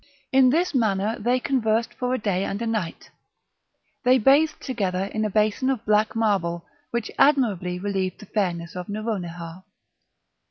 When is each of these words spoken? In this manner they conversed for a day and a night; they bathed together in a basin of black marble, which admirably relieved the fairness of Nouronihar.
In 0.31 0.49
this 0.49 0.73
manner 0.73 1.15
they 1.19 1.39
conversed 1.39 1.93
for 1.93 2.11
a 2.11 2.17
day 2.17 2.43
and 2.43 2.59
a 2.59 2.65
night; 2.65 3.11
they 4.03 4.17
bathed 4.17 4.59
together 4.59 5.03
in 5.13 5.23
a 5.23 5.29
basin 5.29 5.69
of 5.69 5.85
black 5.85 6.15
marble, 6.15 6.65
which 6.89 7.11
admirably 7.19 7.77
relieved 7.77 8.17
the 8.17 8.25
fairness 8.25 8.75
of 8.75 8.89
Nouronihar. 8.89 9.63